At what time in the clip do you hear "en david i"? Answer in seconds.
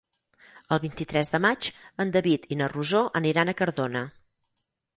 2.05-2.59